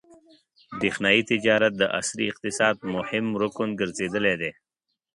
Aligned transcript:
برېښنايي 0.79 1.21
تجارت 1.31 1.73
د 1.77 1.83
عصري 1.99 2.25
اقتصاد 2.31 2.75
مهم 2.95 3.25
رکن 3.43 3.69
ګرځېدلی 3.79 4.35
دی. 4.41 4.51